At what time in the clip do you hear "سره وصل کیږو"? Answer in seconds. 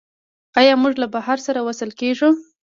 1.47-2.29